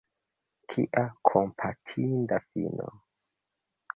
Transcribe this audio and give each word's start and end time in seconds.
Kia 0.69 1.03
kompatinda 1.29 2.37
fino! 2.47 2.87